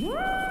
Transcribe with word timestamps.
Woo! 0.00 0.49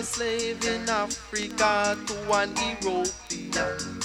A 0.00 0.02
slave 0.02 0.64
in 0.64 0.88
Africa 0.88 1.94
to 2.06 2.32
an 2.32 2.50
European. 2.80 4.00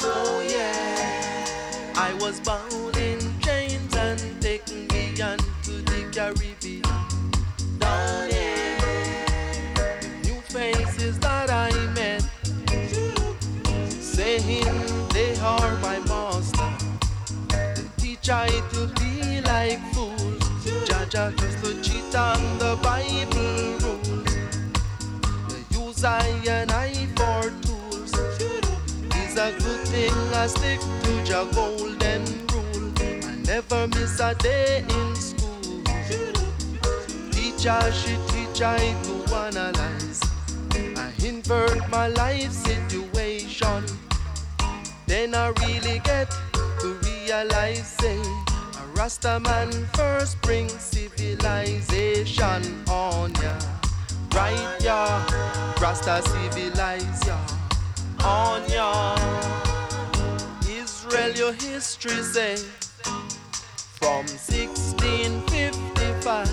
Oh 0.00 0.46
yeah, 0.48 1.92
I 1.96 2.14
was 2.20 2.38
bound 2.40 2.96
in 2.96 3.18
chains 3.40 3.96
and 3.96 4.20
taken 4.40 4.86
beyond 4.86 5.42
to 5.64 5.72
the 5.90 6.00
Caribbean. 6.14 6.82
Oh, 6.86 7.08
Down 7.80 8.30
there, 8.30 10.00
new 10.22 10.40
faces 10.54 11.18
that 11.18 11.50
I 11.50 11.72
met, 11.98 12.22
saying 13.90 15.08
they 15.12 15.34
are 15.40 15.74
my 15.80 15.98
master. 16.10 16.70
They 17.48 17.88
teach 17.96 18.30
I 18.30 18.46
to 18.72 18.86
be 19.00 19.40
like 19.40 19.80
fools. 19.94 20.44
Jaja 20.86 21.36
just 21.40 21.64
to 21.64 21.82
cheat 21.82 22.14
on 22.14 22.40
the 22.60 22.78
Bible 22.84 23.99
I 26.04 26.26
and 26.48 26.70
I 26.72 26.94
for 27.16 27.50
tools. 27.60 28.12
It's 29.16 29.36
a 29.36 29.52
good 29.58 29.88
thing 29.88 30.14
I 30.34 30.46
stick 30.46 30.80
to 30.80 31.12
your 31.30 31.44
golden 31.52 32.24
rule. 32.48 32.92
I 33.28 33.34
never 33.44 33.86
miss 33.88 34.18
a 34.20 34.34
day 34.36 34.84
in 34.88 35.14
school. 35.14 35.82
Teacher, 37.32 37.92
she 37.92 38.16
teach 38.28 38.62
I 38.62 38.94
to 39.02 39.34
analyze. 39.34 40.20
I 40.74 41.12
invert 41.22 41.88
my 41.90 42.08
life 42.08 42.52
situation. 42.52 43.84
Then 45.06 45.34
I 45.34 45.48
really 45.66 45.98
get 46.00 46.30
to 46.80 46.98
realize, 47.04 47.86
say, 47.86 48.18
a 48.18 48.86
Rasta 48.94 49.40
man 49.40 49.70
first 49.94 50.40
bring 50.40 50.68
civilization 50.68 52.62
on 52.88 53.34
ya. 53.34 53.79
Right, 54.40 54.80
ya, 54.80 55.20
Rasta 55.82 56.22
civilize 56.24 57.20
ya. 57.28 57.36
On 58.24 58.64
ya. 58.70 59.14
Israel, 60.64 61.36
your 61.36 61.52
history 61.52 62.22
say, 62.22 62.56
from 64.00 64.24
1655, 64.24 66.48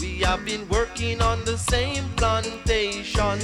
we 0.00 0.24
have 0.24 0.46
been 0.46 0.66
working 0.70 1.20
on 1.20 1.44
the 1.44 1.58
same 1.58 2.08
plantation 2.16 3.38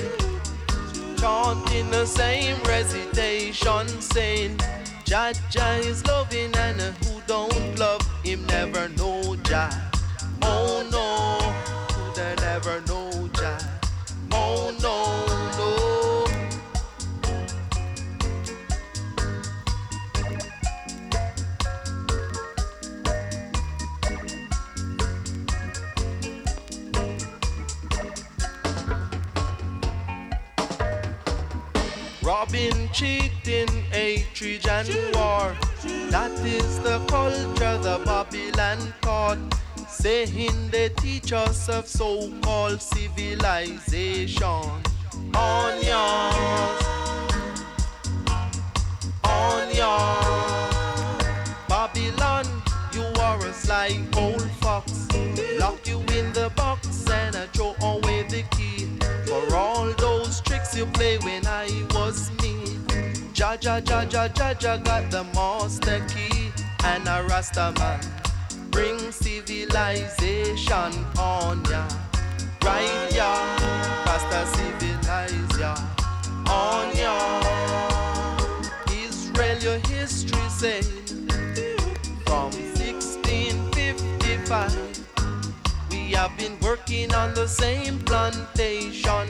chanting 1.21 1.91
the 1.91 2.07
same 2.07 2.57
recitation, 2.63 3.87
saying, 4.01 4.57
Jaja 5.05 5.81
is 5.85 6.03
loving 6.07 6.57
and 6.57 6.81
who 6.81 7.21
don't 7.27 7.79
love 7.79 8.01
him 8.25 8.47
never 8.47 8.89
know 8.97 9.37
Jah. 9.43 9.69
Oh 10.41 10.83
no, 10.91 11.37
who 11.93 12.15
never 12.41 12.81
know 12.87 12.98
Robbing, 32.29 32.91
cheating, 32.93 33.69
hatred 33.91 34.69
and 34.69 34.89
war. 35.15 35.57
That 36.11 36.31
is 36.45 36.79
the 36.81 36.99
culture 37.09 37.79
the 37.79 38.03
Babylon 38.05 38.93
taught. 39.01 39.39
Saying 39.89 40.69
they 40.71 40.91
teach 40.91 41.33
us 41.33 41.71
of 41.71 41.89
so-called 41.89 42.83
civilization. 42.83 44.43
Onions, 45.35 46.83
onions. 49.25 49.79
Babylon, 51.67 52.45
you 52.93 53.05
are 53.23 53.39
a 53.39 53.53
sly 53.55 54.05
old 54.19 54.51
fox. 54.61 55.09
Lock 55.59 55.89
you 55.89 56.01
in 56.13 56.31
the 56.35 56.53
box 56.55 57.08
you 60.79 60.87
play 60.87 61.19
when 61.19 61.45
I 61.45 61.67
was 61.91 62.31
me. 62.41 62.55
Jaja, 63.35 63.83
Jaja, 63.83 64.33
Jaja 64.33 64.79
got 64.85 65.11
the 65.11 65.25
master 65.35 66.01
key. 66.07 66.53
And 66.85 67.09
a 67.09 67.25
Rasta 67.29 67.73
man 67.79 67.99
bring 68.71 68.97
civilization 69.11 71.05
on 71.19 71.65
ya. 71.65 71.89
Right 72.63 73.13
ya, 73.13 73.35
Rasta 74.07 74.47
civilize 74.55 75.59
ya. 75.59 75.75
On 76.49 76.95
ya. 76.97 77.41
Israel, 78.93 79.59
your 79.59 79.81
history 79.89 80.49
say 80.49 80.83
from 82.25 82.53
1655. 82.79 84.79
We 85.91 86.13
have 86.13 86.37
been 86.39 86.57
working 86.61 87.13
on 87.15 87.35
the 87.35 87.49
same 87.49 87.99
plantation, 88.01 89.29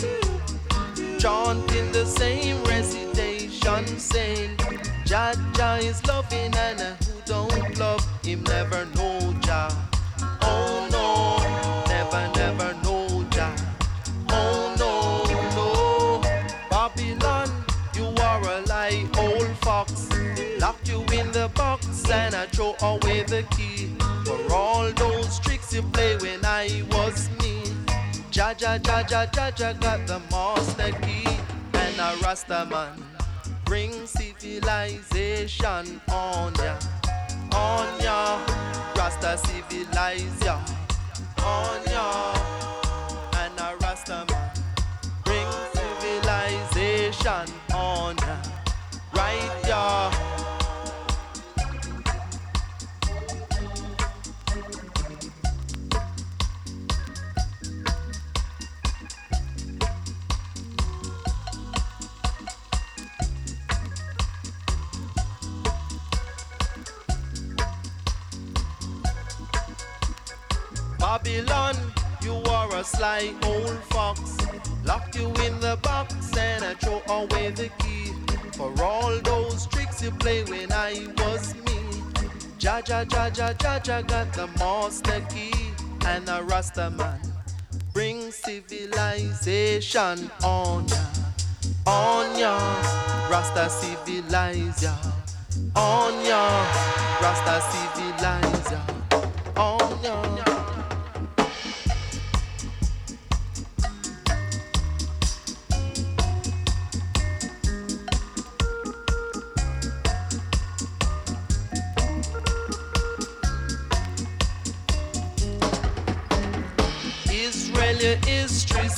chanting 1.18 1.90
the 1.90 2.07
same 2.07 2.62
recitation, 2.64 3.85
saying, 3.98 4.57
Jaja 5.04 5.83
is 5.83 6.04
loving 6.07 6.54
and 6.54 6.81
who 6.81 7.20
don't 7.24 7.78
love 7.78 8.07
him 8.22 8.42
never 8.44 8.87
know 8.94 9.35
Jah. 9.40 9.68
Oh 10.42 10.88
no, 10.92 11.85
never, 11.88 12.31
never 12.37 12.72
know 12.85 13.24
Jah. 13.31 13.57
Oh 14.31 14.74
no, 14.78 15.24
no. 15.57 16.68
Babylon, 16.70 17.50
you 17.94 18.07
are 18.22 18.42
a 18.42 18.61
lie, 18.66 19.09
old 19.18 19.57
fox. 19.59 20.09
Lock 20.61 20.76
you 20.85 21.00
in 21.18 21.33
the 21.33 21.50
box 21.54 22.09
and 22.11 22.35
I 22.35 22.46
throw 22.46 22.76
away 22.81 23.24
the 23.24 23.42
key. 23.57 23.90
For 24.24 24.54
all 24.54 24.92
those 24.92 25.40
tricks 25.40 25.74
you 25.74 25.83
play 25.83 26.16
when 26.18 26.44
I 26.44 26.85
was. 26.92 27.28
Jaja, 28.54 28.78
Jaja, 28.80 29.30
Jaja 29.30 29.78
got 29.78 30.06
the 30.06 30.18
master 30.30 30.92
key. 31.02 31.28
And 31.74 32.00
a 32.00 32.16
Rasta 32.24 32.66
man 32.70 33.04
bring 33.66 34.06
civilization 34.06 36.00
on 36.11 36.54
ya. 36.54 36.78
On 37.52 38.00
ya. 38.00 38.38
Rasta 38.96 39.37
civilize 39.37 40.42
ya. 40.42 40.58
On 41.44 41.82
ya. 41.92 42.32
And 43.37 43.61
a 43.61 43.76
Rasta 43.82 44.24
man 44.30 44.50
bring 45.26 45.46
civilization 45.74 47.52
on 47.74 48.16
ya. 48.16 48.47
Sly 73.18 73.35
old 73.44 73.78
fox. 73.85 74.37
Lock 74.85 75.14
you 75.14 75.26
in 75.46 75.59
the 75.61 75.78
box 75.83 76.14
and 76.37 76.64
I 76.64 76.74
throw 76.74 77.02
away 77.09 77.50
the 77.50 77.70
key. 77.81 78.12
For 78.57 78.72
all 78.83 79.18
those 79.20 79.66
tricks 79.66 80.02
you 80.02 80.11
play 80.11 80.44
when 80.44 80.72
I 80.72 81.07
was 81.18 81.54
me. 81.54 81.78
Jaja, 82.59 83.07
Jaja, 83.07 83.57
Jaja 83.57 84.07
got 84.07 84.33
the 84.33 84.46
master 84.59 85.20
key. 85.33 85.52
And 86.07 86.28
a 86.28 86.42
Rasta 86.42 86.90
man 86.90 87.20
bring 87.92 88.31
civilization 88.31 90.31
on 90.42 90.88
ya. 90.88 91.04
On 91.87 92.38
ya, 92.38 92.57
Rasta 93.31 93.68
civilize 93.68 94.83
ya. 94.83 94.94
On 95.76 96.24
ya, 96.24 96.48
Rasta 97.20 97.61
civilize 97.70 98.58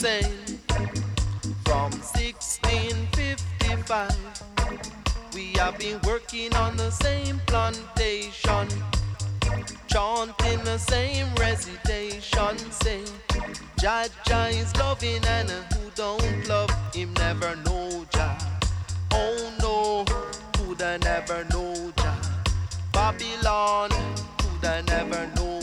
from 0.00 1.92
1655 1.92 4.16
we 5.34 5.52
have 5.58 5.76
been 5.78 6.00
working 6.06 6.54
on 6.54 6.74
the 6.78 6.90
same 6.90 7.38
plantation, 7.46 8.66
chanting 9.88 10.64
the 10.64 10.78
same 10.78 11.26
recitation, 11.34 12.56
say, 12.70 13.04
Jah 13.78 14.06
Jah 14.24 14.48
is 14.48 14.74
loving 14.78 15.22
and 15.26 15.50
who 15.50 15.90
don't 15.94 16.48
love 16.48 16.70
him 16.94 17.12
never 17.18 17.54
know 17.66 18.06
Jah. 18.10 18.38
Oh 19.12 19.52
no, 19.60 20.06
coulda 20.54 20.96
never 21.00 21.44
know 21.52 21.92
Jah. 21.98 22.16
Babylon, 22.90 23.90
coulda 24.38 24.82
never 24.86 25.26
know 25.36 25.59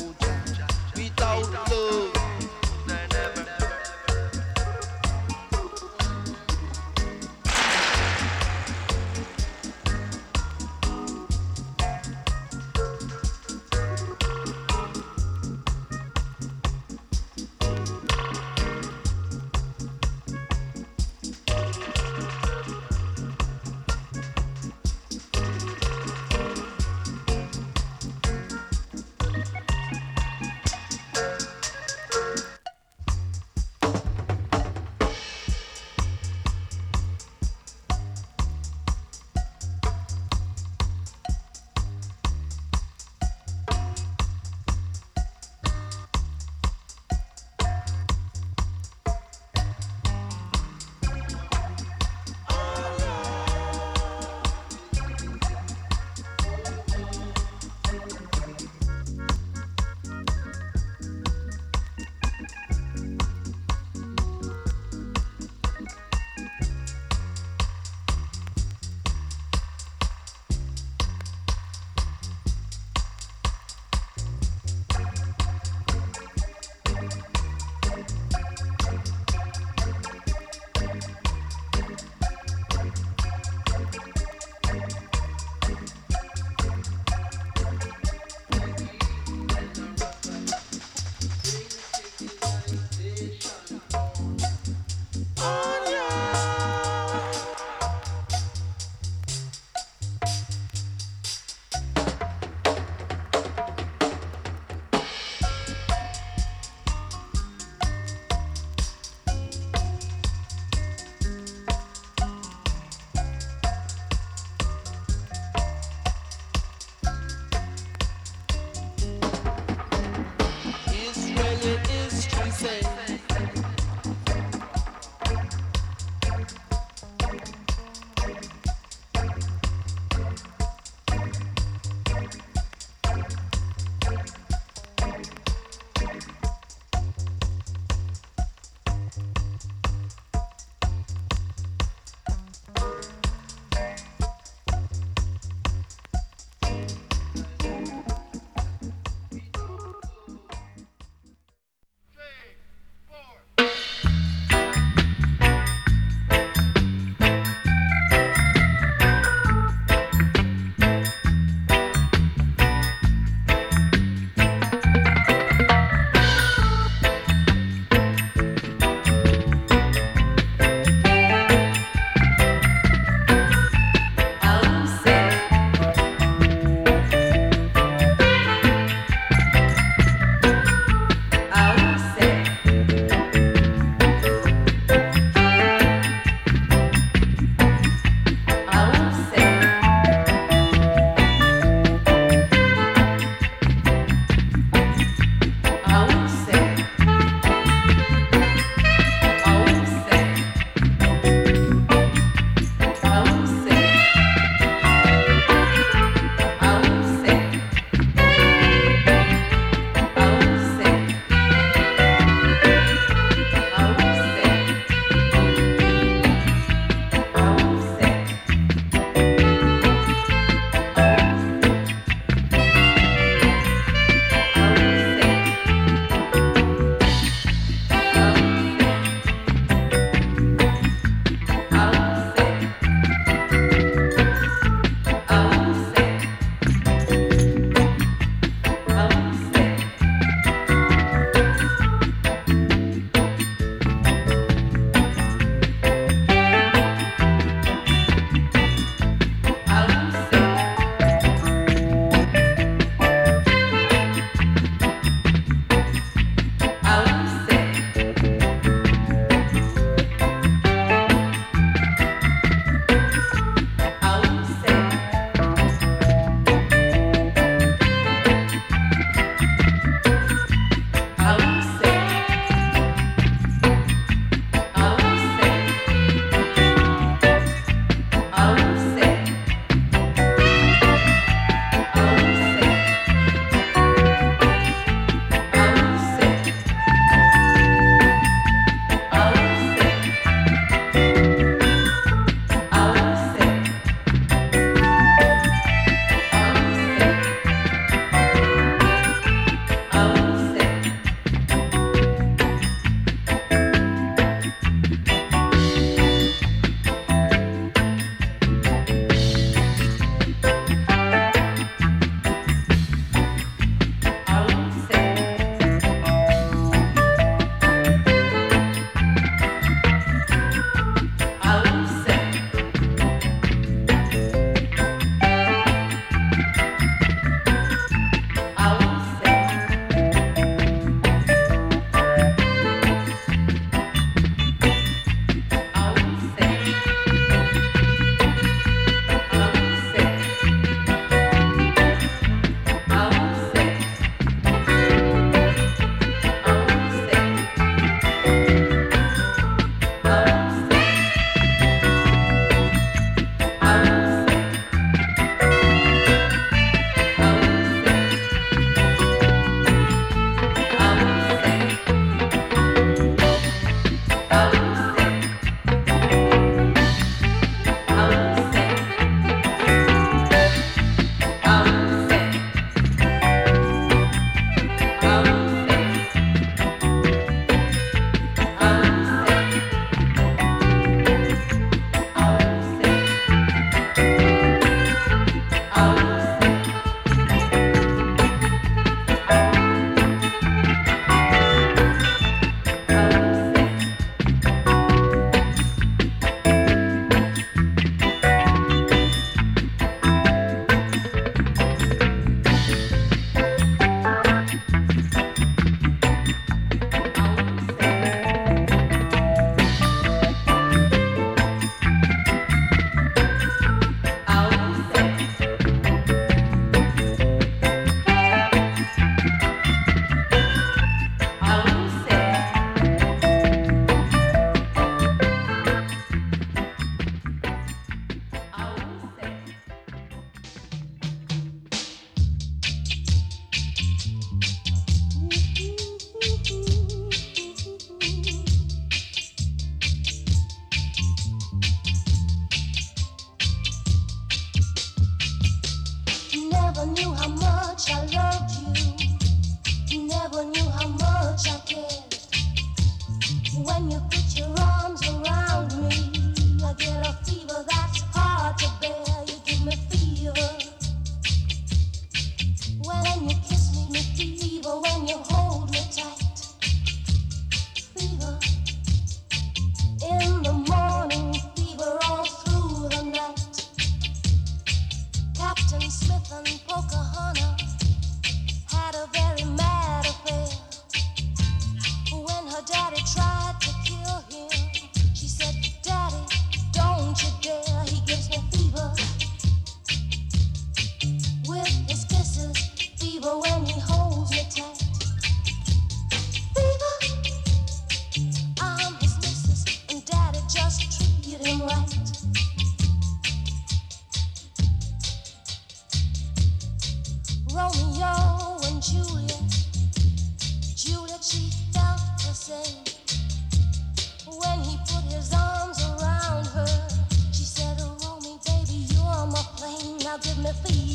the 520.47 520.53
feet. 520.53 520.86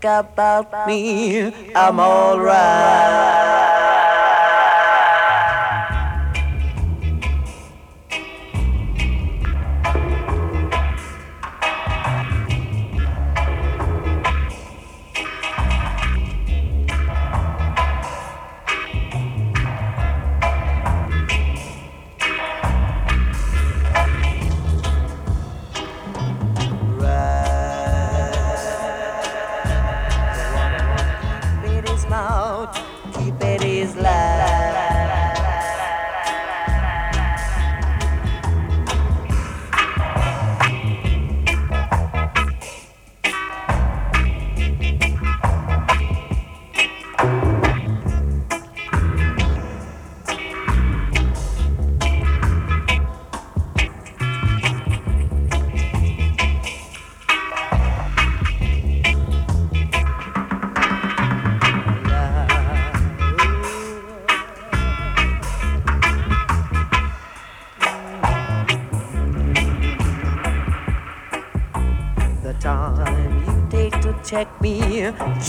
Think 0.00 0.26
about 0.26 0.86
me. 0.86 1.52
I'm 1.74 2.00
alright. 2.00 3.29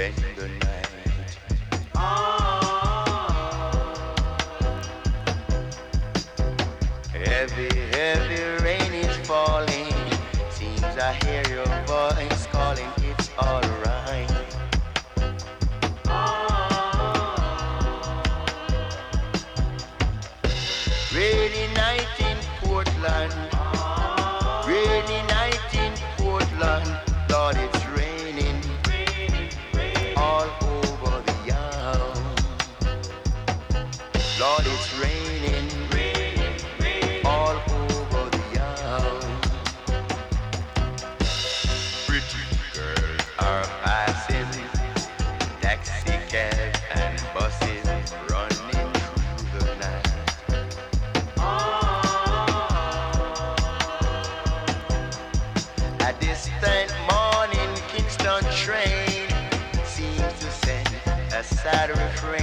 bem 0.05 0.35
grande. 0.37 0.64
Rainy 61.65 62.34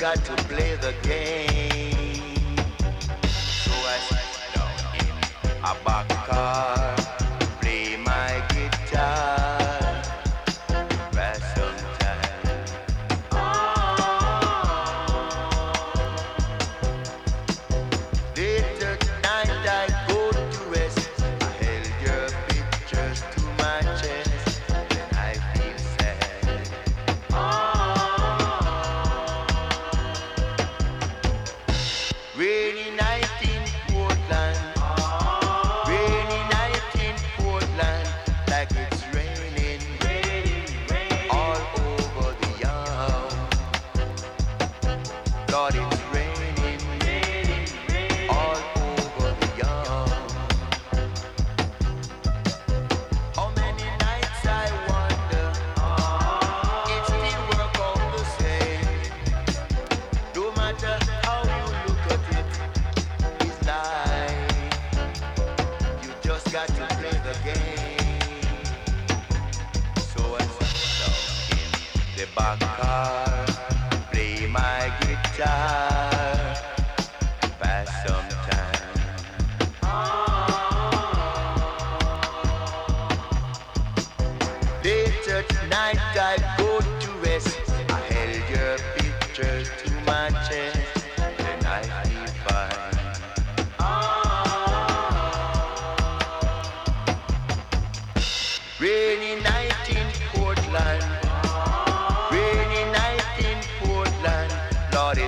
night 0.00 0.24
to 0.24 0.36
play 0.44 0.76
the 0.76 0.92
night 1.08 1.77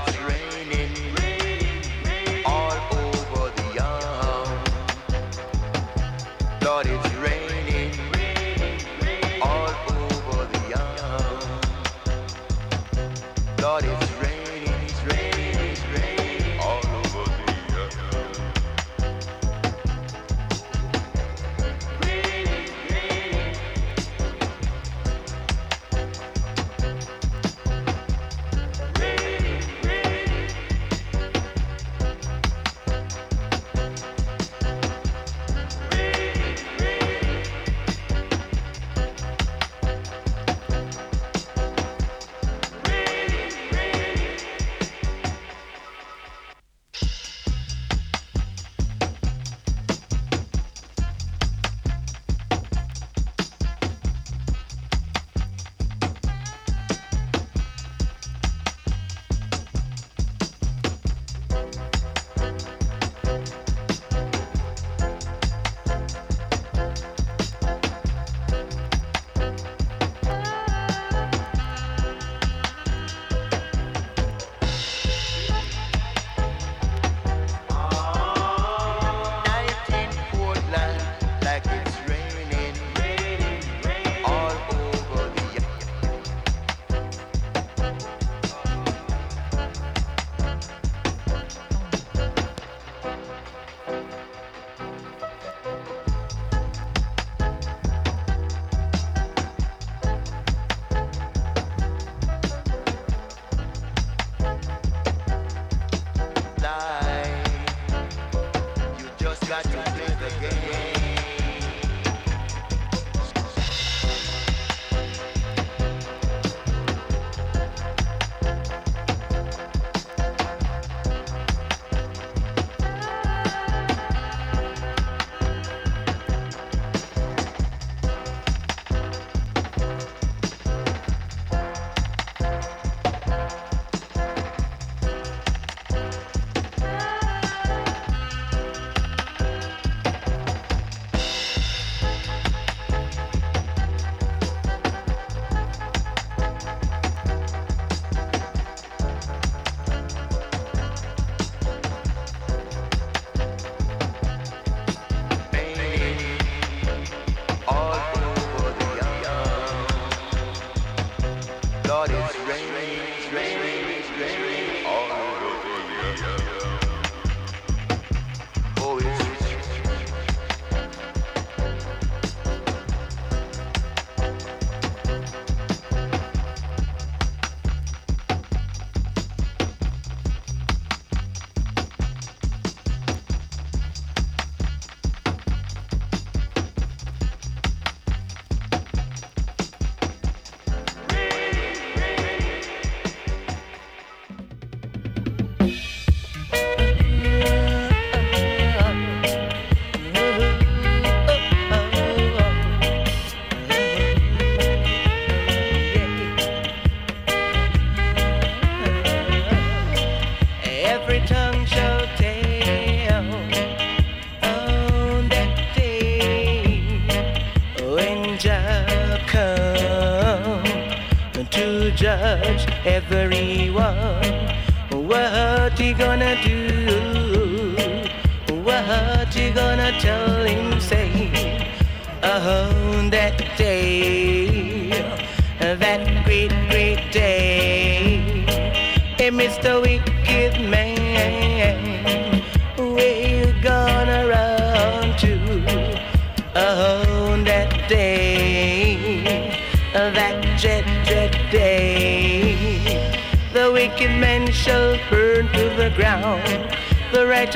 It's 0.03 0.18
raining. 0.18 0.39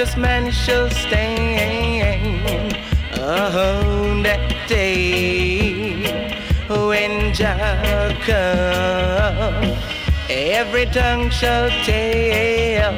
Righteous 0.05 0.17
man 0.19 0.51
shall 0.51 0.91
stand 0.91 2.77
on 3.19 4.23
that 4.23 4.69
day 4.69 6.03
when 6.69 7.33
Jah 7.33 8.15
comes. 8.27 9.79
Every 10.29 10.87
tongue 10.87 11.31
shall 11.31 11.71
tell 11.85 12.95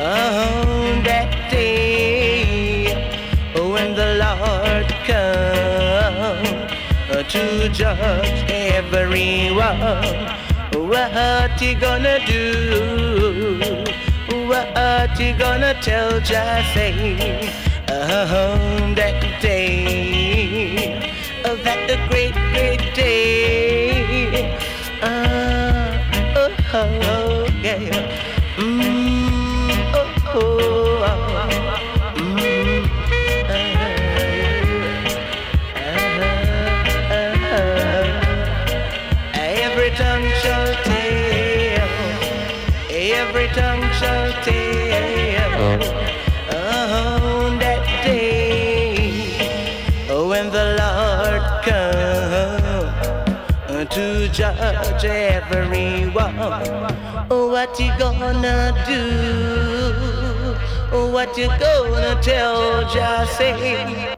on 0.00 1.02
that 1.04 1.50
day 1.50 2.94
when 3.54 3.94
the 3.94 4.14
Lord 4.24 4.88
comes 5.06 5.72
to 7.32 7.68
judge 7.68 8.50
everyone. 8.50 9.88
What 10.72 11.60
he 11.60 11.74
gonna 11.74 12.18
do? 12.26 14.07
What 14.66 15.20
you 15.20 15.32
gonna 15.34 15.74
tell 15.80 16.20
Jesse 16.20 17.48
on 17.88 18.94
that 18.94 19.40
day, 19.40 21.00
that 21.44 21.80
the 21.88 21.96
great, 22.08 22.34
great 22.52 22.94
day. 22.94 24.56
Uh, 25.00 25.92
oh, 26.36 26.50
oh, 26.74 27.17
everyone. 56.52 57.28
What 57.30 57.78
you 57.80 57.92
gonna 57.98 58.72
do? 58.86 59.02
Oh, 60.92 61.10
What 61.12 61.36
you 61.36 61.48
gonna 61.58 62.20
tell 62.22 62.82
Just 62.92 64.17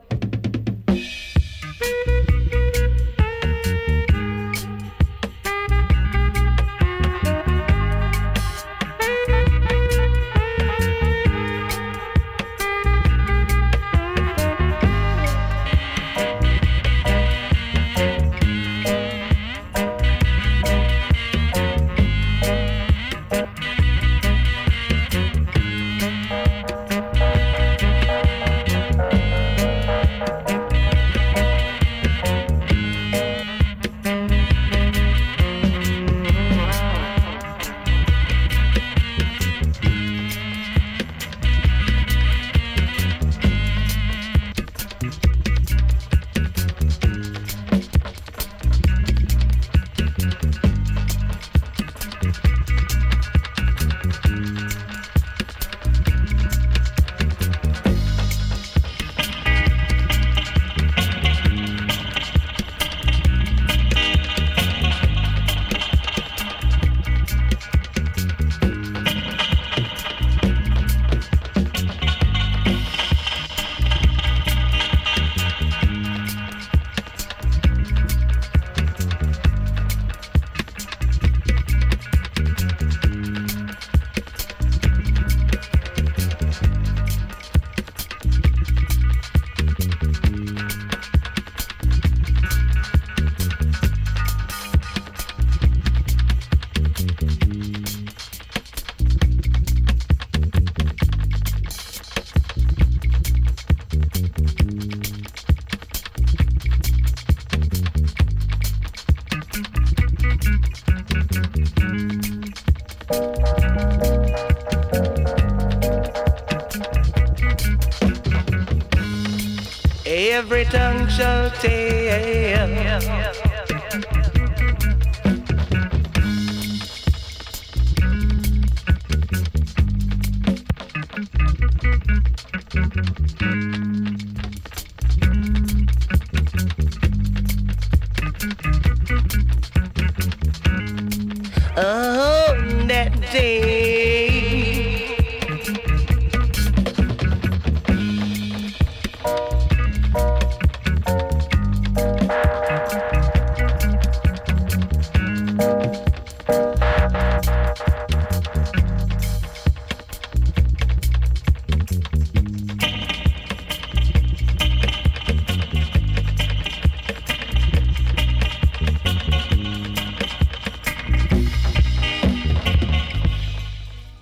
shall 121.21 121.51
tell. 121.51 123.20